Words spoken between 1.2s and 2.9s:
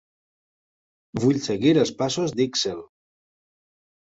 Vull seguir els passos d'Yksel.